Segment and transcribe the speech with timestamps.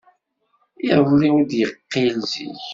[0.89, 2.61] Iḍelli ur d-yeqqil zik.